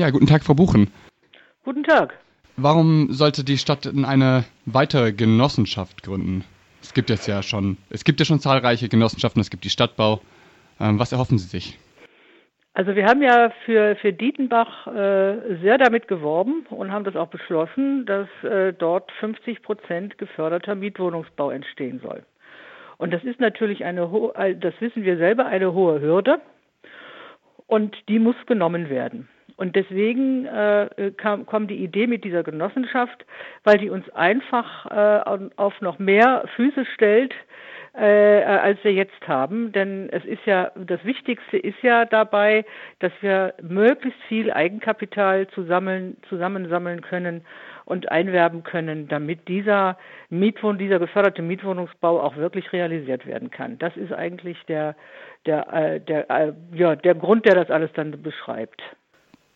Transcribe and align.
Ja, 0.00 0.08
guten 0.08 0.26
Tag, 0.26 0.42
Frau 0.42 0.54
Buchen. 0.54 0.90
Guten 1.62 1.84
Tag. 1.84 2.14
Warum 2.56 3.12
sollte 3.12 3.44
die 3.44 3.58
Stadt 3.58 3.86
eine 3.86 4.44
weitere 4.64 5.12
Genossenschaft 5.12 6.02
gründen? 6.02 6.42
Es 6.80 6.94
gibt 6.94 7.10
jetzt 7.10 7.26
ja 7.26 7.42
schon, 7.42 7.76
es 7.90 8.02
gibt 8.02 8.18
ja 8.18 8.24
schon 8.24 8.40
zahlreiche 8.40 8.88
Genossenschaften, 8.88 9.42
es 9.42 9.50
gibt 9.50 9.62
die 9.62 9.68
Stadtbau. 9.68 10.22
Ähm, 10.80 10.98
was 10.98 11.12
erhoffen 11.12 11.36
Sie 11.36 11.46
sich? 11.46 11.78
Also 12.72 12.96
wir 12.96 13.04
haben 13.04 13.20
ja 13.20 13.52
für, 13.66 13.94
für 13.96 14.14
Dietenbach 14.14 14.86
äh, 14.86 15.58
sehr 15.60 15.76
damit 15.76 16.08
geworben 16.08 16.64
und 16.70 16.90
haben 16.90 17.04
das 17.04 17.14
auch 17.14 17.28
beschlossen, 17.28 18.06
dass 18.06 18.28
äh, 18.42 18.72
dort 18.72 19.12
50 19.20 19.60
Prozent 19.62 20.16
geförderter 20.16 20.76
Mietwohnungsbau 20.76 21.50
entstehen 21.50 22.00
soll. 22.02 22.22
Und 22.96 23.12
das 23.12 23.22
ist 23.22 23.38
natürlich 23.38 23.84
eine, 23.84 24.08
das 24.58 24.72
wissen 24.80 25.02
wir 25.04 25.18
selber, 25.18 25.44
eine 25.44 25.74
hohe 25.74 26.00
Hürde 26.00 26.40
und 27.66 27.94
die 28.08 28.18
muss 28.18 28.36
genommen 28.46 28.88
werden. 28.88 29.28
Und 29.60 29.76
deswegen 29.76 30.46
äh, 30.46 31.12
kam, 31.18 31.44
kam 31.44 31.66
die 31.66 31.84
Idee 31.84 32.06
mit 32.06 32.24
dieser 32.24 32.42
Genossenschaft, 32.42 33.26
weil 33.62 33.76
die 33.76 33.90
uns 33.90 34.08
einfach 34.14 34.86
äh, 34.86 35.38
auf 35.56 35.78
noch 35.82 35.98
mehr 35.98 36.44
Füße 36.56 36.86
stellt, 36.94 37.34
äh, 37.92 38.42
als 38.42 38.82
wir 38.84 38.94
jetzt 38.94 39.28
haben. 39.28 39.70
Denn 39.72 40.08
es 40.12 40.24
ist 40.24 40.46
ja, 40.46 40.72
das 40.76 41.04
Wichtigste 41.04 41.58
ist 41.58 41.76
ja 41.82 42.06
dabei, 42.06 42.64
dass 43.00 43.12
wir 43.20 43.52
möglichst 43.60 44.18
viel 44.28 44.50
Eigenkapital 44.50 45.46
zusammen, 45.48 46.16
zusammensammeln 46.30 47.02
können 47.02 47.42
und 47.84 48.10
einwerben 48.10 48.62
können, 48.62 49.08
damit 49.08 49.46
dieser 49.46 49.98
Mietwohn, 50.30 50.78
dieser 50.78 50.98
geförderte 50.98 51.42
Mietwohnungsbau 51.42 52.18
auch 52.22 52.36
wirklich 52.36 52.72
realisiert 52.72 53.26
werden 53.26 53.50
kann. 53.50 53.78
Das 53.78 53.94
ist 53.98 54.14
eigentlich 54.14 54.56
der, 54.68 54.96
der, 55.44 55.70
äh, 55.70 56.00
der, 56.00 56.30
äh, 56.30 56.52
ja, 56.72 56.96
der 56.96 57.14
Grund, 57.14 57.44
der 57.44 57.56
das 57.56 57.70
alles 57.70 57.92
dann 57.92 58.22
beschreibt. 58.22 58.80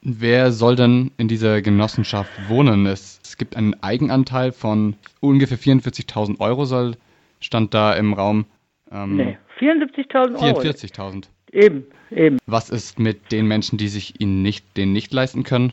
Wer 0.07 0.53
soll 0.53 0.77
denn 0.77 1.13
in 1.17 1.29
dieser 1.29 1.63
Genossenschaft 1.63 2.31
wohnen? 2.49 2.85
Es, 2.85 3.21
es 3.25 3.39
gibt 3.39 3.57
einen 3.57 3.83
Eigenanteil 3.83 4.53
von 4.53 4.97
ungefähr 5.21 5.59
44.000 5.59 6.41
Euro, 6.41 6.67
soll 6.67 6.97
stand 7.41 7.73
da 7.73 7.95
im 7.95 8.13
Raum. 8.13 8.45
Ähm, 8.93 9.17
nee, 9.17 9.39
74.000 9.59 10.43
Euro. 10.43 10.61
44.000. 10.61 11.25
Eben, 11.53 11.87
eben. 12.11 12.37
Was 12.45 12.69
ist 12.69 12.99
mit 12.99 13.33
den 13.33 13.47
Menschen, 13.47 13.79
die 13.79 13.89
sich 13.89 14.21
ihn 14.21 14.43
nicht, 14.43 14.77
den 14.77 14.93
nicht 14.93 15.11
leisten 15.15 15.43
können? 15.43 15.73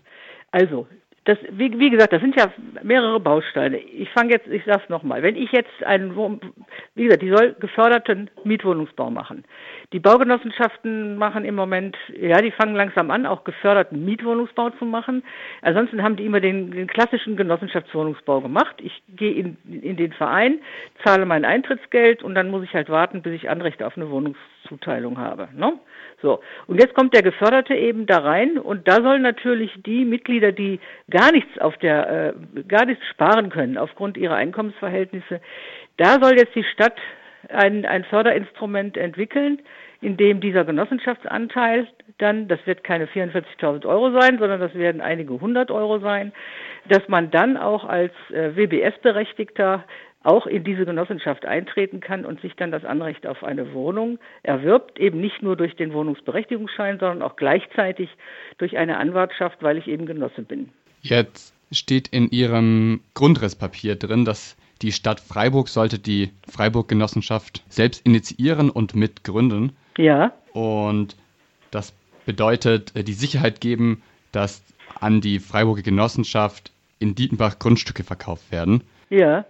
Also, 0.52 0.88
das, 1.26 1.38
wie, 1.52 1.78
wie, 1.78 1.92
gesagt, 1.92 2.14
das 2.14 2.22
sind 2.22 2.36
ja 2.36 2.52
mehrere 2.82 3.20
Bausteine. 3.20 3.78
Ich 3.78 4.10
fange 4.10 4.32
jetzt, 4.32 4.48
ich 4.48 4.64
sag's 4.66 4.90
nochmal, 4.90 5.22
wenn 5.22 5.36
ich 5.36 5.52
jetzt 5.52 5.84
einen, 5.84 6.16
wie 6.96 7.04
gesagt, 7.04 7.22
die 7.22 7.30
soll 7.30 7.56
geförderten 7.60 8.32
Mietwohnungsbau 8.44 9.12
machen. 9.12 9.46
Die 9.94 10.00
Baugenossenschaften 10.00 11.18
machen 11.18 11.46
im 11.46 11.54
Moment, 11.54 11.96
ja, 12.20 12.42
die 12.42 12.50
fangen 12.50 12.74
langsam 12.74 13.12
an, 13.12 13.28
auch 13.28 13.44
geförderten 13.44 14.04
Mietwohnungsbau 14.04 14.72
zu 14.72 14.86
machen. 14.86 15.22
Ansonsten 15.62 16.02
haben 16.02 16.16
die 16.16 16.26
immer 16.26 16.40
den, 16.40 16.72
den 16.72 16.88
klassischen 16.88 17.36
Genossenschaftswohnungsbau 17.36 18.42
gemacht. 18.42 18.78
Ich 18.80 19.04
gehe 19.16 19.34
in, 19.34 19.58
in 19.70 19.98
den 19.98 20.14
Verein, 20.14 20.60
zahle 21.04 21.28
mein 21.28 21.46
Eintrittsgeld 21.46 22.24
und 22.24 22.34
dann 22.34 22.50
muss 22.50 22.64
ich 22.64 22.74
halt 22.74 22.90
warten, 22.90 23.22
bis 23.22 23.34
ich 23.34 23.48
Anrecht 23.48 23.84
auf 23.84 23.96
eine 23.96 24.10
Wohnungszuteilung 24.72 25.18
habe. 25.18 25.50
Ne? 25.56 25.80
So, 26.22 26.40
und 26.68 26.80
jetzt 26.80 26.94
kommt 26.94 27.14
der 27.14 27.24
Geförderte 27.24 27.76
eben 27.76 28.06
da 28.06 28.20
rein 28.20 28.58
und 28.58 28.88
da 28.88 29.02
sollen 29.02 29.22
natürlich 29.22 29.72
die 29.86 30.06
Mitglieder, 30.06 30.52
die 30.52 30.80
gar 31.10 31.32
nichts 31.32 31.58
auf 31.60 31.78
der, 31.78 32.34
äh, 32.56 32.64
gar 32.64 32.86
nichts 32.86 33.06
sparen 33.08 33.50
können 33.50 33.78
aufgrund 33.78 34.18
ihrer 34.18 34.36
Einkommensverhältnisse, 34.36 35.42
da 35.98 36.20
soll 36.22 36.38
jetzt 36.38 36.56
die 36.56 36.64
Stadt 36.64 36.98
ein, 37.50 37.86
ein 37.86 38.04
Förderinstrument 38.06 38.98
entwickeln, 38.98 39.62
in 40.00 40.18
dem 40.18 40.42
dieser 40.42 40.64
Genossenschaftsanteil 40.64 41.88
dann, 42.18 42.48
das 42.48 42.60
wird 42.66 42.84
keine 42.84 43.06
44.000 43.08 43.86
Euro 43.86 44.12
sein, 44.20 44.38
sondern 44.40 44.60
das 44.60 44.74
werden 44.76 45.02
einige 45.02 45.40
hundert 45.40 45.72
Euro 45.72 46.00
sein, 46.00 46.34
dass 46.88 47.08
man 47.08 47.30
dann 47.32 47.58
auch 47.58 47.86
als 47.86 48.12
äh, 48.32 48.56
WBS-Berechtigter 48.56 49.84
auch 50.24 50.46
in 50.46 50.64
diese 50.64 50.86
Genossenschaft 50.86 51.46
eintreten 51.46 52.00
kann 52.00 52.26
und 52.26 52.42
sich 52.42 52.56
dann 52.56 52.72
das 52.72 52.86
Anrecht 52.86 53.26
auf 53.26 53.44
eine 53.44 53.74
Wohnung 53.74 54.20
erwirbt, 54.44 55.00
eben 55.00 55.20
nicht 55.20 55.42
nur 55.42 55.56
durch 55.56 55.76
den 55.76 55.94
Wohnungsberechtigungsschein, 55.94 57.00
sondern 57.00 57.22
auch 57.24 57.36
gleichzeitig 57.36 58.10
durch 58.58 58.78
eine 58.78 58.98
Anwartschaft, 58.98 59.64
weil 59.64 59.78
ich 59.78 59.88
eben 59.88 60.06
Genosse 60.06 60.44
bin. 60.44 60.70
Jetzt 61.02 61.54
steht 61.72 62.08
in 62.10 62.30
Ihrem 62.30 63.02
Grundrisspapier 63.16 63.96
drin, 63.96 64.26
dass 64.26 64.58
die 64.84 64.92
Stadt 64.92 65.20
Freiburg 65.20 65.68
sollte 65.70 65.98
die 65.98 66.32
Freiburg-Genossenschaft 66.48 67.64
selbst 67.70 68.06
initiieren 68.06 68.70
und 68.70 68.96
mitgründen. 68.96 69.76
Ja. 69.98 70.34
Und 70.54 71.16
das 71.72 71.94
bedeutet, 72.26 72.96
äh, 72.96 73.04
die 73.04 73.14
Sicherheit 73.14 73.62
geben, 73.62 74.04
dass 74.32 74.64
an 75.00 75.22
die 75.22 75.40
Freiburger 75.40 75.82
Genossenschaft 75.82 76.72
in 77.00 77.16
Dietenbach 77.16 77.58
Grundstücke 77.58 78.04
verkauft 78.04 78.52
werden. 78.52 78.84
Ja 79.10 79.46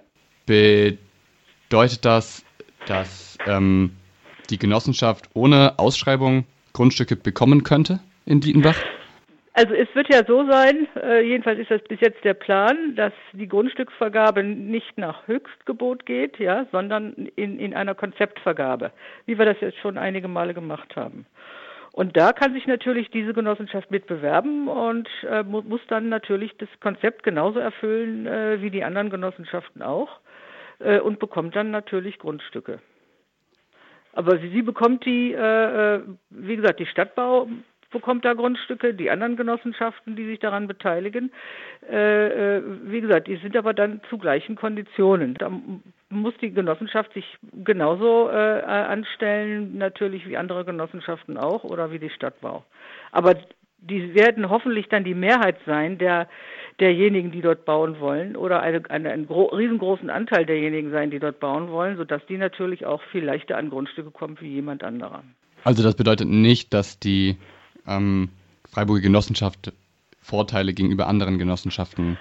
bedeutet 0.51 2.03
das, 2.03 2.45
dass 2.85 3.37
ähm, 3.47 3.91
die 4.49 4.57
Genossenschaft 4.57 5.29
ohne 5.33 5.79
Ausschreibung 5.79 6.45
Grundstücke 6.73 7.15
bekommen 7.15 7.63
könnte 7.63 8.01
in 8.25 8.41
Dietenbach? 8.41 8.75
Also 9.53 9.73
es 9.73 9.87
wird 9.95 10.07
ja 10.13 10.25
so 10.25 10.45
sein, 10.49 10.87
äh, 11.01 11.21
jedenfalls 11.21 11.59
ist 11.59 11.71
das 11.71 11.81
bis 11.83 12.01
jetzt 12.01 12.23
der 12.25 12.33
Plan, 12.33 12.95
dass 12.95 13.13
die 13.31 13.47
Grundstücksvergabe 13.47 14.43
nicht 14.43 14.97
nach 14.97 15.25
Höchstgebot 15.27 16.05
geht, 16.05 16.37
ja, 16.39 16.65
sondern 16.71 17.29
in, 17.35 17.59
in 17.59 17.73
einer 17.73 17.95
Konzeptvergabe, 17.95 18.91
wie 19.25 19.37
wir 19.37 19.45
das 19.45 19.57
jetzt 19.61 19.77
schon 19.79 19.97
einige 19.97 20.27
Male 20.27 20.53
gemacht 20.53 20.95
haben. 20.95 21.25
Und 21.93 22.15
da 22.15 22.31
kann 22.31 22.53
sich 22.53 22.67
natürlich 22.67 23.09
diese 23.09 23.33
Genossenschaft 23.33 23.91
mitbewerben 23.91 24.67
und 24.67 25.09
äh, 25.29 25.43
mu 25.43 25.61
muss 25.61 25.81
dann 25.87 26.09
natürlich 26.09 26.55
das 26.57 26.69
Konzept 26.81 27.23
genauso 27.23 27.59
erfüllen 27.59 28.25
äh, 28.25 28.61
wie 28.61 28.69
die 28.69 28.83
anderen 28.83 29.09
Genossenschaften 29.09 29.81
auch 29.81 30.19
äh, 30.83 30.99
und 30.99 31.19
bekommt 31.19 31.55
dann 31.55 31.71
natürlich 31.71 32.19
Grundstücke. 32.19 32.79
Aber 34.13 34.37
sie, 34.39 34.49
sie 34.49 34.61
bekommt 34.61 35.05
die, 35.05 35.33
äh, 35.33 35.95
äh, 35.95 36.01
wie 36.29 36.55
gesagt, 36.55 36.79
die 36.79 36.85
Stadtbau 36.85 37.47
bekommt 37.91 38.25
da 38.25 38.33
Grundstücke, 38.33 38.93
die 38.93 39.11
anderen 39.11 39.35
Genossenschaften, 39.35 40.15
die 40.15 40.25
sich 40.25 40.39
daran 40.39 40.67
beteiligen. 40.67 41.31
Äh, 41.89 42.57
äh, 42.57 42.63
wie 42.83 43.01
gesagt, 43.01 43.27
die 43.27 43.35
sind 43.37 43.55
aber 43.55 43.73
dann 43.73 44.01
zu 44.09 44.17
gleichen 44.17 44.55
Konditionen. 44.55 45.35
Da 45.35 45.51
muss 46.09 46.33
die 46.41 46.51
Genossenschaft 46.51 47.13
sich 47.13 47.37
genauso 47.63 48.29
äh, 48.29 48.33
anstellen, 48.33 49.77
natürlich 49.77 50.27
wie 50.27 50.37
andere 50.37 50.65
Genossenschaften 50.65 51.37
auch 51.37 51.63
oder 51.63 51.91
wie 51.91 51.99
die 51.99 52.09
Stadtbau. 52.09 52.63
Aber 53.11 53.35
die 53.81 54.13
werden 54.15 54.49
hoffentlich 54.49 54.87
dann 54.89 55.03
die 55.03 55.15
Mehrheit 55.15 55.57
sein 55.65 55.97
der 55.97 56.27
derjenigen, 56.81 57.31
die 57.31 57.41
dort 57.41 57.63
bauen 57.63 57.99
wollen, 57.99 58.35
oder 58.35 58.61
eine, 58.61 58.81
eine, 58.89 59.11
einen 59.11 59.25
riesengroßen 59.25 60.09
Anteil 60.09 60.45
derjenigen 60.45 60.91
sein, 60.91 61.11
die 61.11 61.19
dort 61.19 61.39
bauen 61.39 61.69
wollen, 61.69 61.95
sodass 61.95 62.25
die 62.25 62.37
natürlich 62.37 62.85
auch 62.85 63.01
viel 63.11 63.23
leichter 63.23 63.57
an 63.57 63.69
Grundstücke 63.69 64.11
kommen 64.11 64.37
wie 64.41 64.49
jemand 64.49 64.83
anderer. 64.83 65.23
Also 65.63 65.83
das 65.83 65.95
bedeutet 65.95 66.27
nicht, 66.27 66.73
dass 66.73 66.99
die 66.99 67.37
ähm, 67.87 68.29
Freiburger 68.69 69.01
Genossenschaft 69.01 69.71
Vorteile 70.21 70.73
gegenüber 70.73 71.07
anderen 71.07 71.37
Genossenschaften 71.37 72.17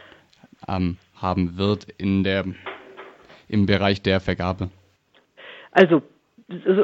ähm, 0.69 0.97
haben 1.15 1.56
wird 1.56 1.87
in 1.99 2.25
der, 2.25 2.44
im 3.49 3.66
Bereich 3.66 4.03
der 4.03 4.20
Vergabe? 4.20 4.70
Also 5.72 6.03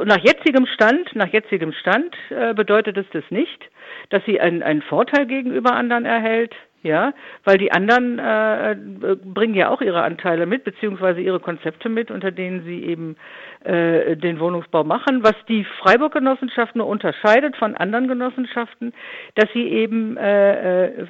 nach 0.05 0.23
jetzigem 0.23 0.67
Stand, 0.67 1.15
nach 1.15 1.33
jetzigem 1.33 1.73
Stand 1.73 2.15
äh, 2.31 2.55
bedeutet 2.55 2.97
es 2.97 3.07
das 3.13 3.25
nicht, 3.31 3.65
dass 4.11 4.25
sie 4.25 4.41
einen, 4.41 4.63
einen 4.63 4.83
Vorteil 4.83 5.27
gegenüber 5.27 5.73
anderen 5.73 6.05
erhält 6.05 6.55
ja, 6.87 7.13
weil 7.45 7.59
die 7.59 7.73
anderen 7.73 8.19
äh, 8.19 8.77
bringen 9.25 9.55
ja 9.55 9.71
auch 9.71 9.81
ihre 9.81 10.03
Anteile 10.03 10.47
mit, 10.47 10.63
beziehungsweise 10.65 11.21
ihre 11.21 11.41
Konzepte 11.41 11.89
mit, 11.89 12.11
unter 12.11 12.31
denen 12.31 12.65
sie 12.65 12.85
eben 12.85 13.17
äh, 13.65 14.17
den 14.17 14.39
Wohnungsbau 14.39 14.85
machen. 14.85 15.25
Was 15.25 15.35
die 15.49 15.65
Freiburg-Genossenschaft 15.81 16.77
nur 16.77 16.87
unterscheidet 16.87 17.57
von 17.57 17.77
anderen 17.77 18.07
Genossenschaften, 18.07 18.95
dass 19.35 19.51
sie 19.53 19.67
eben 19.69 20.17
äh, 20.17 20.87
äh 20.87 21.07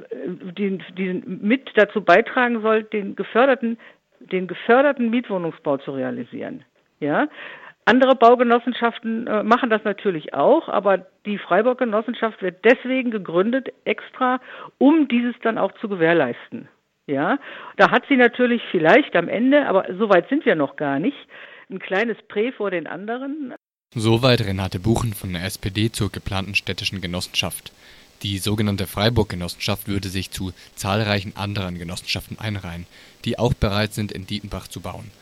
den, 0.57 0.83
den 0.97 1.41
mit 1.43 1.71
dazu 1.75 2.01
beitragen 2.01 2.63
soll, 2.63 2.83
den 2.85 3.15
geförderten, 3.15 3.79
den 4.21 4.47
geförderten 4.47 5.11
Mietwohnungsbau 5.11 5.77
zu 5.77 5.93
realisieren. 5.93 6.65
Ja, 7.01 7.29
andere 7.87 8.17
Baugenossenschaften 8.17 9.27
äh, 9.27 9.43
machen 9.43 9.71
das 9.71 9.85
natürlich 9.85 10.35
auch, 10.35 10.69
aber 10.69 11.07
die 11.25 11.39
Freiburg-Genossenschaft 11.39 12.43
wird 12.43 12.65
deswegen 12.65 13.11
gegründet, 13.11 13.73
extra, 13.85 14.41
um 14.79 15.09
dieses 15.09 15.35
dann 15.43 15.57
auch 15.57 15.73
zu 15.81 15.89
gewährleisten. 15.89 16.69
Ja, 17.07 17.39
da 17.77 17.93
hat 17.93 18.03
sie 18.09 18.17
natürlich 18.17 18.61
vielleicht 18.73 19.15
am 19.15 19.29
Ende, 19.29 19.67
aber 19.69 19.87
so 19.97 20.09
weit 20.09 20.29
sind 20.29 20.45
wir 20.45 20.57
noch 20.57 20.75
gar 20.75 20.99
nicht, 20.99 21.17
ein 21.71 21.79
kleines 21.79 22.17
Prä 22.27 22.51
vor 22.51 22.73
den 22.73 22.89
anderen. 22.89 23.55
Soweit 23.95 24.45
Renate 24.45 24.81
Buchen 24.81 25.15
von 25.15 25.33
der 25.33 25.45
SPD 25.45 25.93
zur 25.93 26.11
geplanten 26.11 26.57
städtischen 26.57 27.01
Genossenschaft. 27.01 27.73
Die 28.23 28.39
sogenannte 28.39 28.89
Freiburg-Genossenschaft 28.89 29.87
würde 29.87 30.09
sich 30.09 30.33
zu 30.33 30.53
zahlreichen 30.75 31.37
anderen 31.37 31.79
Genossenschaften 31.79 32.39
einreihen, 32.41 32.87
die 33.25 33.39
auch 33.39 33.55
bereit 33.55 33.93
sind, 33.93 34.11
in 34.11 34.27
Dietenbach 34.27 34.67
zu 34.67 34.81
bauen. 34.81 35.13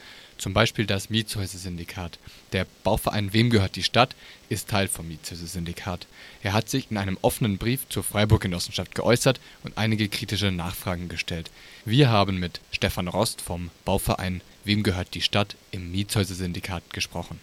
Zum 0.44 0.52
Beispiel 0.52 0.84
das 0.84 1.08
Mietshäuser-Syndikat. 1.08 2.18
Der 2.52 2.66
Bauverein 2.82 3.32
Wem 3.32 3.48
gehört 3.48 3.76
die 3.76 3.82
Stadt 3.82 4.14
ist 4.50 4.68
Teil 4.68 4.88
vom 4.88 5.08
Mietshäuser-Syndikat. 5.08 6.06
Er 6.42 6.52
hat 6.52 6.68
sich 6.68 6.90
in 6.90 6.98
einem 6.98 7.16
offenen 7.22 7.56
Brief 7.56 7.88
zur 7.88 8.02
Freiburg-Genossenschaft 8.02 8.94
geäußert 8.94 9.40
und 9.62 9.78
einige 9.78 10.06
kritische 10.06 10.52
Nachfragen 10.52 11.08
gestellt. 11.08 11.50
Wir 11.86 12.10
haben 12.10 12.38
mit 12.38 12.60
Stefan 12.72 13.08
Rost 13.08 13.40
vom 13.40 13.70
Bauverein 13.86 14.42
Wem 14.64 14.82
gehört 14.82 15.14
die 15.14 15.22
Stadt 15.22 15.56
im 15.70 15.90
Mietshäuser-Syndikat 15.92 16.92
gesprochen. 16.92 17.40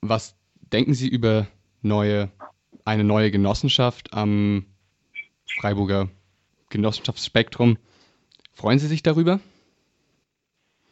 Was 0.00 0.34
denken 0.72 0.94
Sie 0.94 1.06
über 1.06 1.46
neue, 1.82 2.28
eine 2.84 3.04
neue 3.04 3.30
Genossenschaft 3.30 4.12
am 4.12 4.66
Freiburger 5.60 6.08
Genossenschaftsspektrum? 6.70 7.78
Freuen 8.52 8.80
Sie 8.80 8.88
sich 8.88 9.04
darüber? 9.04 9.38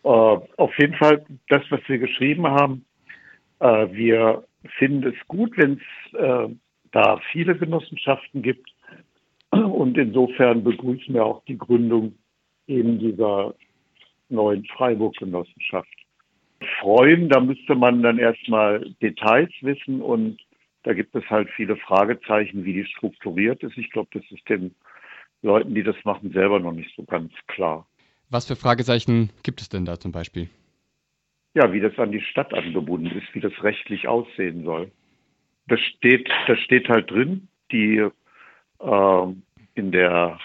Äh, 0.04 0.08
auf 0.08 0.78
jeden 0.78 0.94
Fall 0.94 1.24
das, 1.48 1.62
was 1.70 1.80
wir 1.88 1.98
geschrieben 1.98 2.46
haben. 2.46 2.84
Äh, 3.60 3.88
wir 3.92 4.44
finden 4.78 5.08
es 5.08 5.28
gut, 5.28 5.56
wenn 5.56 5.80
es 5.80 6.18
äh, 6.18 6.54
da 6.92 7.20
viele 7.32 7.56
Genossenschaften 7.56 8.42
gibt. 8.42 8.70
Und 9.50 9.96
insofern 9.96 10.64
begrüßen 10.64 11.14
wir 11.14 11.24
auch 11.24 11.44
die 11.44 11.58
Gründung 11.58 12.14
eben 12.66 12.98
dieser 12.98 13.54
neuen 14.28 14.64
Freiburg-Genossenschaft. 14.66 15.88
Freuen, 16.80 17.28
da 17.28 17.40
müsste 17.40 17.74
man 17.74 18.02
dann 18.02 18.18
erstmal 18.18 18.80
Details 19.02 19.52
wissen 19.60 20.00
und 20.00 20.38
da 20.82 20.92
gibt 20.92 21.14
es 21.14 21.28
halt 21.30 21.48
viele 21.56 21.76
Fragezeichen, 21.76 22.64
wie 22.64 22.72
die 22.72 22.84
strukturiert 22.86 23.62
ist. 23.62 23.76
Ich 23.76 23.90
glaube, 23.90 24.08
das 24.12 24.24
ist 24.30 24.48
den 24.48 24.74
Leuten, 25.42 25.74
die 25.74 25.82
das 25.82 25.96
machen, 26.04 26.32
selber 26.32 26.58
noch 26.58 26.72
nicht 26.72 26.94
so 26.96 27.04
ganz 27.04 27.32
klar. 27.46 27.86
Was 28.30 28.46
für 28.46 28.56
Fragezeichen 28.56 29.30
gibt 29.42 29.60
es 29.60 29.68
denn 29.68 29.84
da 29.84 29.98
zum 29.98 30.12
Beispiel? 30.12 30.48
Ja, 31.54 31.72
wie 31.72 31.80
das 31.80 31.96
an 31.98 32.10
die 32.10 32.20
Stadt 32.20 32.52
angebunden 32.52 33.06
ist, 33.16 33.32
wie 33.34 33.40
das 33.40 33.52
rechtlich 33.62 34.08
aussehen 34.08 34.64
soll. 34.64 34.90
Das 35.68 35.80
steht, 35.80 36.28
das 36.48 36.58
steht 36.60 36.88
halt 36.88 37.10
drin, 37.10 37.48
die 37.70 37.98
äh, 38.80 39.26
in 39.74 39.92
der 39.92 40.38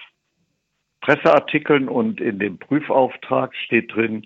Presseartikeln 1.02 1.90
und 1.90 2.22
in 2.22 2.40
dem 2.40 2.58
Prüfauftrag 2.60 3.56
steht 3.56 3.94
drin, 3.94 4.26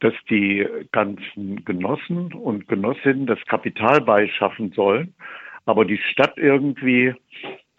dass 0.00 0.14
die 0.28 0.66
ganzen 0.92 1.64
Genossen 1.64 2.32
und 2.32 2.68
Genossinnen 2.68 3.26
das 3.26 3.38
Kapital 3.46 4.00
beischaffen 4.00 4.72
sollen, 4.72 5.14
aber 5.64 5.84
die 5.84 5.98
Stadt 5.98 6.36
irgendwie 6.36 7.14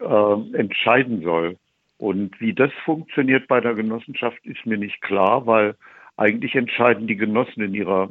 äh, 0.00 0.56
entscheiden 0.56 1.22
soll. 1.22 1.56
Und 1.98 2.40
wie 2.40 2.54
das 2.54 2.70
funktioniert 2.84 3.48
bei 3.48 3.60
der 3.60 3.74
Genossenschaft, 3.74 4.38
ist 4.46 4.64
mir 4.64 4.78
nicht 4.78 5.00
klar, 5.02 5.46
weil 5.46 5.76
eigentlich 6.16 6.54
entscheiden 6.54 7.06
die 7.06 7.16
Genossen 7.16 7.60
in 7.62 7.74
ihrer 7.74 8.10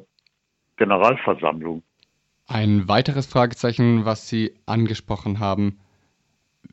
Generalversammlung. 0.75 1.83
Ein 2.47 2.87
weiteres 2.87 3.27
Fragezeichen, 3.27 4.05
was 4.05 4.29
Sie 4.29 4.53
angesprochen 4.65 5.39
haben, 5.39 5.79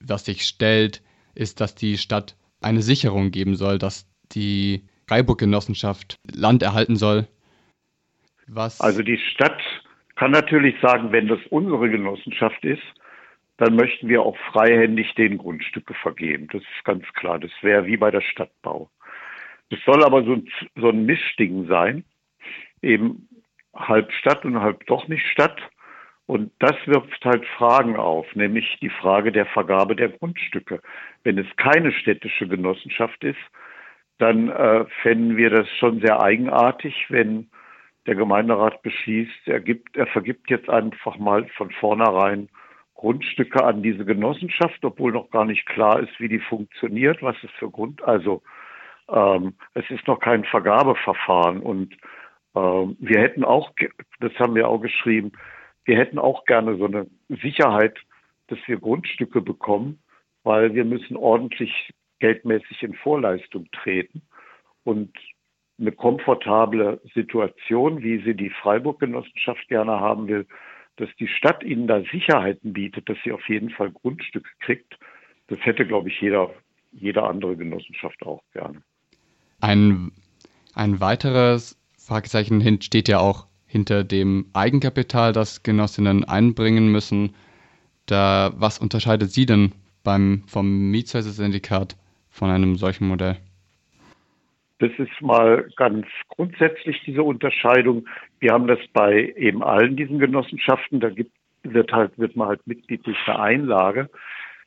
was 0.00 0.24
sich 0.24 0.42
stellt, 0.42 1.02
ist, 1.34 1.60
dass 1.60 1.74
die 1.74 1.98
Stadt 1.98 2.36
eine 2.60 2.82
Sicherung 2.82 3.30
geben 3.30 3.56
soll, 3.56 3.78
dass 3.78 4.08
die 4.32 4.84
Freiburg-Genossenschaft 5.08 6.18
Land 6.32 6.62
erhalten 6.62 6.96
soll. 6.96 7.26
Was 8.46 8.80
also 8.80 9.02
die 9.02 9.18
Stadt 9.18 9.60
kann 10.16 10.30
natürlich 10.30 10.74
sagen, 10.80 11.12
wenn 11.12 11.28
das 11.28 11.40
unsere 11.50 11.88
Genossenschaft 11.90 12.64
ist, 12.64 12.82
dann 13.56 13.76
möchten 13.76 14.08
wir 14.08 14.22
auch 14.22 14.36
freihändig 14.52 15.14
den 15.14 15.38
Grundstücke 15.38 15.94
vergeben. 15.94 16.48
Das 16.52 16.62
ist 16.62 16.84
ganz 16.84 17.04
klar. 17.14 17.38
Das 17.38 17.52
wäre 17.62 17.86
wie 17.86 17.96
bei 17.96 18.10
der 18.10 18.20
Stadtbau. 18.20 18.90
Es 19.70 19.78
soll 19.84 20.04
aber 20.04 20.24
so 20.24 20.34
ein, 20.34 20.48
so 20.76 20.88
ein 20.88 21.06
Mischding 21.06 21.66
sein, 21.66 22.04
eben 22.82 23.28
halb 23.74 24.12
Stadt 24.12 24.44
und 24.44 24.60
halb 24.60 24.86
doch 24.86 25.08
nicht 25.08 25.26
Stadt. 25.26 25.60
Und 26.26 26.52
das 26.58 26.74
wirft 26.86 27.24
halt 27.24 27.44
Fragen 27.58 27.96
auf, 27.96 28.26
nämlich 28.34 28.78
die 28.80 28.88
Frage 28.88 29.30
der 29.30 29.46
Vergabe 29.46 29.94
der 29.94 30.08
Grundstücke. 30.08 30.80
Wenn 31.22 31.38
es 31.38 31.46
keine 31.56 31.92
städtische 31.92 32.48
Genossenschaft 32.48 33.22
ist, 33.22 33.38
dann 34.18 34.48
äh, 34.48 34.86
fänden 35.02 35.36
wir 35.36 35.50
das 35.50 35.68
schon 35.78 36.00
sehr 36.00 36.22
eigenartig, 36.22 37.06
wenn 37.08 37.50
der 38.06 38.14
Gemeinderat 38.14 38.82
beschließt, 38.82 39.46
er, 39.48 39.60
gibt, 39.60 39.96
er 39.96 40.06
vergibt 40.06 40.50
jetzt 40.50 40.68
einfach 40.68 41.18
mal 41.18 41.46
von 41.56 41.70
vornherein 41.70 42.48
Grundstücke 43.04 43.62
an 43.62 43.82
diese 43.82 44.06
Genossenschaft, 44.06 44.82
obwohl 44.82 45.12
noch 45.12 45.28
gar 45.28 45.44
nicht 45.44 45.66
klar 45.66 46.00
ist, 46.00 46.18
wie 46.18 46.28
die 46.28 46.38
funktioniert, 46.38 47.22
was 47.22 47.36
es 47.42 47.50
für 47.58 47.70
Grund, 47.70 48.02
also 48.02 48.42
ähm, 49.10 49.52
es 49.74 49.84
ist 49.90 50.06
noch 50.06 50.20
kein 50.20 50.44
Vergabeverfahren 50.44 51.60
und 51.60 51.94
ähm, 52.54 52.96
wir 52.98 53.20
hätten 53.20 53.44
auch, 53.44 53.72
das 54.20 54.32
haben 54.38 54.54
wir 54.54 54.68
auch 54.68 54.78
geschrieben, 54.78 55.32
wir 55.84 55.98
hätten 55.98 56.18
auch 56.18 56.46
gerne 56.46 56.78
so 56.78 56.86
eine 56.86 57.06
Sicherheit, 57.28 57.98
dass 58.46 58.58
wir 58.66 58.78
Grundstücke 58.78 59.42
bekommen, 59.42 60.02
weil 60.42 60.72
wir 60.72 60.86
müssen 60.86 61.18
ordentlich 61.18 61.90
geldmäßig 62.20 62.82
in 62.84 62.94
Vorleistung 62.94 63.66
treten 63.72 64.22
und 64.82 65.12
eine 65.78 65.92
komfortable 65.92 67.02
Situation, 67.14 68.02
wie 68.02 68.22
sie 68.24 68.34
die 68.34 68.48
Freiburg-Genossenschaft 68.48 69.68
gerne 69.68 70.00
haben 70.00 70.26
will, 70.26 70.46
dass 70.96 71.08
die 71.18 71.28
Stadt 71.28 71.62
ihnen 71.62 71.86
da 71.86 72.02
Sicherheiten 72.12 72.72
bietet, 72.72 73.08
dass 73.08 73.18
sie 73.24 73.32
auf 73.32 73.48
jeden 73.48 73.70
Fall 73.70 73.90
Grundstücke 73.90 74.48
kriegt, 74.60 74.98
das 75.48 75.58
hätte, 75.62 75.86
glaube 75.86 76.08
ich, 76.08 76.20
jeder, 76.20 76.50
jede 76.92 77.22
andere 77.22 77.56
Genossenschaft 77.56 78.22
auch 78.22 78.42
gerne. 78.52 78.82
Ein, 79.60 80.12
ein 80.74 81.00
weiteres 81.00 81.78
Fragezeichen 81.98 82.80
steht 82.82 83.08
ja 83.08 83.18
auch 83.18 83.46
hinter 83.66 84.04
dem 84.04 84.46
Eigenkapital, 84.52 85.32
das 85.32 85.62
Genossinnen 85.62 86.24
einbringen 86.24 86.88
müssen. 86.88 87.34
Da, 88.06 88.52
was 88.56 88.78
unterscheidet 88.78 89.30
Sie 89.32 89.46
denn 89.46 89.72
beim, 90.02 90.44
vom 90.46 90.90
Mietshäuser-Syndikat 90.90 91.96
von 92.30 92.50
einem 92.50 92.76
solchen 92.76 93.08
Modell? 93.08 93.38
Das 94.78 94.90
ist 94.98 95.20
mal 95.20 95.68
ganz 95.76 96.06
grundsätzlich 96.28 97.00
diese 97.06 97.22
Unterscheidung. 97.22 98.08
Wir 98.40 98.52
haben 98.52 98.66
das 98.66 98.80
bei 98.92 99.32
eben 99.36 99.62
allen 99.62 99.96
diesen 99.96 100.18
Genossenschaften. 100.18 101.00
Da 101.00 101.10
gibt, 101.10 101.32
wird 101.62 101.92
halt, 101.92 102.18
wird 102.18 102.34
man 102.36 102.48
halt 102.48 102.66
Mitglied 102.66 103.06
durch 103.06 103.18
eine 103.26 103.38
Einlage. 103.38 104.10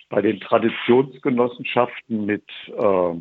Bei 0.09 0.21
den 0.21 0.39
Traditionsgenossenschaften 0.39 2.25
mit 2.25 2.45
äh, 2.67 3.13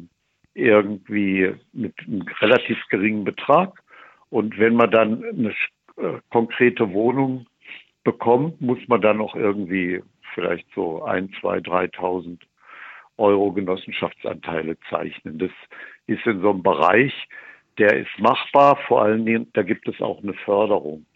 irgendwie 0.54 1.54
mit 1.72 1.94
einem 2.06 2.22
relativ 2.40 2.78
geringen 2.88 3.24
Betrag. 3.24 3.82
Und 4.30 4.58
wenn 4.58 4.74
man 4.74 4.90
dann 4.90 5.24
eine 5.24 5.50
äh, 5.96 6.20
konkrete 6.30 6.92
Wohnung 6.92 7.46
bekommt, 8.04 8.60
muss 8.60 8.78
man 8.86 9.00
dann 9.00 9.20
auch 9.20 9.34
irgendwie 9.34 10.02
vielleicht 10.34 10.66
so 10.74 11.02
ein, 11.02 11.30
zwei, 11.40 11.60
dreitausend 11.60 12.46
Euro 13.18 13.52
Genossenschaftsanteile 13.52 14.78
zeichnen. 14.90 15.38
Das 15.38 15.50
ist 16.06 16.26
in 16.26 16.40
so 16.40 16.50
einem 16.50 16.62
Bereich, 16.62 17.12
der 17.78 17.96
ist 17.96 18.18
machbar, 18.18 18.76
vor 18.88 19.02
allen 19.02 19.26
Dingen, 19.26 19.50
da 19.52 19.62
gibt 19.62 19.88
es 19.88 20.00
auch 20.00 20.22
eine 20.22 20.34
Förderung. 20.34 21.06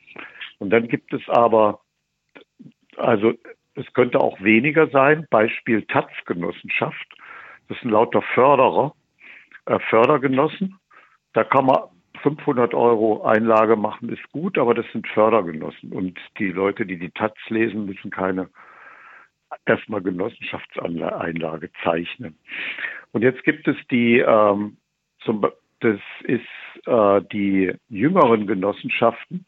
Und 0.59 0.70
dann 0.70 0.88
gibt 0.88 1.12
es 1.12 1.26
aber, 1.28 1.80
also 2.97 3.32
es 3.75 3.92
könnte 3.94 4.20
auch 4.20 4.40
weniger 4.40 4.88
sein, 4.88 5.26
Beispiel 5.30 5.82
Taz-Genossenschaft, 5.87 7.06
das 7.68 7.78
sind 7.80 7.90
lauter 7.90 8.23
Förderer, 8.35 8.94
äh, 9.66 9.78
Fördergenossen. 9.88 10.76
Da 11.32 11.44
kann 11.44 11.66
man 11.66 11.78
500 12.23 12.75
Euro 12.75 13.23
Einlage 13.23 13.76
machen, 13.76 14.11
ist 14.11 14.28
gut, 14.32 14.59
aber 14.59 14.75
das 14.75 14.87
sind 14.92 15.06
Fördergenossen. 15.09 15.92
Und 15.92 16.18
die 16.38 16.50
Leute, 16.50 16.85
die 16.85 16.99
die 16.99 17.11
Taz 17.11 17.35
lesen, 17.49 17.87
müssen 17.87 18.11
keine 18.11 18.49
erstmal 19.66 20.02
Genossenschaftseinlage 20.02 21.70
zeichnen. 21.82 22.37
Und 23.12 23.23
jetzt 23.23 23.42
gibt 23.44 23.66
es 23.68 23.76
die 23.90 24.18
ähm, 24.18 24.76
zum, 25.25 25.47
das 25.81 26.00
ist 26.25 26.87
äh, 26.87 27.21
die 27.33 27.73
jüngeren 27.89 28.47
Genossenschaften. 28.47 29.47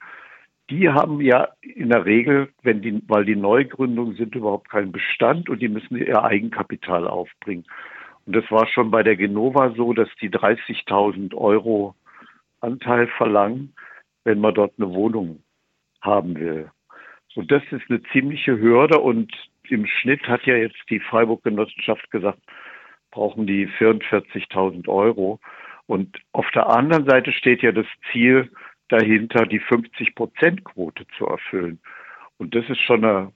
Die 0.70 0.88
haben 0.88 1.20
ja 1.20 1.48
in 1.60 1.90
der 1.90 2.04
Regel, 2.04 2.48
wenn 2.62 2.82
die, 2.82 3.02
weil 3.06 3.24
die 3.24 3.36
Neugründungen 3.36 4.16
sind, 4.16 4.34
überhaupt 4.34 4.70
keinen 4.70 4.92
Bestand 4.92 5.48
und 5.48 5.60
die 5.60 5.68
müssen 5.68 5.96
ihr 5.96 6.22
Eigenkapital 6.22 7.06
aufbringen. 7.06 7.64
Und 8.26 8.36
das 8.36 8.50
war 8.50 8.66
schon 8.66 8.90
bei 8.90 9.02
der 9.02 9.16
Genova 9.16 9.74
so, 9.76 9.92
dass 9.92 10.08
die 10.20 10.30
30.000 10.30 11.34
Euro 11.34 11.94
Anteil 12.60 13.08
verlangen, 13.08 13.74
wenn 14.24 14.40
man 14.40 14.54
dort 14.54 14.74
eine 14.78 14.90
Wohnung 14.94 15.42
haben 16.00 16.36
will. 16.36 16.70
Und 17.34 17.50
das 17.50 17.62
ist 17.70 17.82
eine 17.88 18.02
ziemliche 18.12 18.58
Hürde 18.58 18.98
und 18.98 19.32
im 19.68 19.86
Schnitt 19.86 20.22
hat 20.28 20.44
ja 20.44 20.56
jetzt 20.56 20.78
die 20.90 21.00
Freiburg-Genossenschaft 21.00 22.10
gesagt, 22.10 22.40
brauchen 23.10 23.46
die 23.46 23.68
44.000 23.68 24.88
Euro. 24.88 25.40
Und 25.86 26.18
auf 26.32 26.50
der 26.52 26.68
anderen 26.68 27.06
Seite 27.08 27.32
steht 27.32 27.62
ja 27.62 27.72
das 27.72 27.86
Ziel 28.10 28.50
dahinter, 28.88 29.46
die 29.46 29.60
50-Prozent-Quote 29.60 31.06
zu 31.16 31.26
erfüllen. 31.26 31.80
Und 32.38 32.54
das 32.54 32.68
ist 32.68 32.80
schon 32.80 33.04
ein 33.04 33.32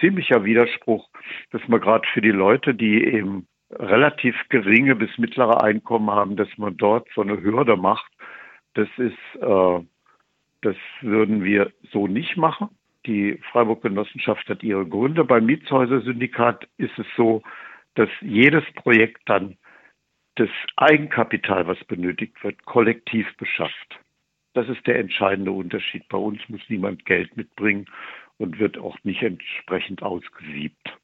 ziemlicher 0.00 0.44
Widerspruch, 0.44 1.08
dass 1.50 1.66
man 1.68 1.80
gerade 1.80 2.06
für 2.12 2.20
die 2.20 2.30
Leute, 2.30 2.74
die 2.74 3.04
eben 3.04 3.46
relativ 3.70 4.34
geringe 4.48 4.96
bis 4.96 5.18
mittlere 5.18 5.62
Einkommen 5.62 6.10
haben, 6.10 6.36
dass 6.36 6.48
man 6.56 6.76
dort 6.76 7.08
so 7.14 7.20
eine 7.20 7.42
Hürde 7.42 7.76
macht. 7.76 8.10
Das 8.74 8.88
ist, 8.96 9.42
äh, 9.42 9.80
Das 10.62 10.76
würden 11.02 11.44
wir 11.44 11.72
so 11.92 12.08
nicht 12.08 12.36
machen. 12.36 12.68
Die 13.06 13.38
Freiburg-Genossenschaft 13.52 14.48
hat 14.48 14.62
ihre 14.62 14.86
Gründe. 14.86 15.24
Beim 15.24 15.46
Mietshäuser-Syndikat 15.46 16.66
ist 16.78 16.98
es 16.98 17.06
so, 17.16 17.42
dass 17.94 18.08
jedes 18.20 18.64
Projekt 18.74 19.22
dann 19.26 19.57
das 20.38 20.50
Eigenkapital, 20.76 21.66
was 21.66 21.82
benötigt 21.84 22.42
wird, 22.42 22.64
kollektiv 22.64 23.26
beschafft. 23.36 24.00
Das 24.54 24.68
ist 24.68 24.86
der 24.86 24.98
entscheidende 24.98 25.52
Unterschied. 25.52 26.08
Bei 26.08 26.18
uns 26.18 26.40
muss 26.48 26.60
niemand 26.68 27.04
Geld 27.04 27.36
mitbringen 27.36 27.86
und 28.38 28.58
wird 28.58 28.78
auch 28.78 28.96
nicht 29.04 29.22
entsprechend 29.22 30.02
ausgesiebt. 30.02 30.97